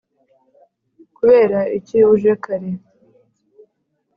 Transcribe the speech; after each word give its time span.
kubera 1.15 1.59
iki 1.77 1.97
uje 2.13 2.33
kare? 2.43 2.71